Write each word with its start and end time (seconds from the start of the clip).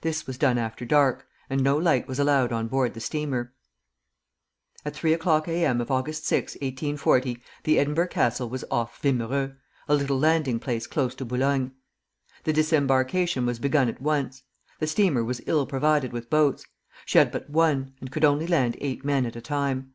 This 0.00 0.26
was 0.26 0.36
done 0.36 0.58
after 0.58 0.84
dark, 0.84 1.28
and 1.48 1.62
no 1.62 1.76
light 1.78 2.08
was 2.08 2.18
allowed 2.18 2.50
on 2.50 2.66
board 2.66 2.92
the 2.92 2.98
steamer. 2.98 3.54
At 4.84 4.96
three 4.96 5.12
o'clock 5.12 5.46
A. 5.46 5.64
M. 5.64 5.80
of 5.80 5.86
Aug. 5.90 6.12
6, 6.12 6.54
1840, 6.54 7.40
the 7.62 7.78
"Edinburgh 7.78 8.08
Castle" 8.08 8.48
was 8.48 8.64
off 8.68 9.00
Wimereux, 9.00 9.54
a 9.86 9.94
little 9.94 10.18
landing 10.18 10.58
place 10.58 10.88
close 10.88 11.14
to 11.14 11.24
Boulogne. 11.24 11.70
The 12.42 12.52
disembarkation 12.52 13.46
was 13.46 13.60
begun 13.60 13.88
at 13.88 14.02
once. 14.02 14.42
The 14.80 14.88
steamer 14.88 15.22
was 15.22 15.40
ill 15.46 15.66
provided 15.66 16.12
with 16.12 16.30
boats. 16.30 16.66
She 17.06 17.18
had 17.18 17.30
but 17.30 17.48
one, 17.48 17.94
and 18.00 18.10
could 18.10 18.24
only 18.24 18.48
land 18.48 18.76
eight 18.80 19.04
men 19.04 19.24
at 19.24 19.36
a 19.36 19.40
time. 19.40 19.94